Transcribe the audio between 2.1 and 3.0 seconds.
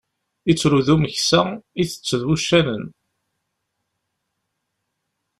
d wuccanen.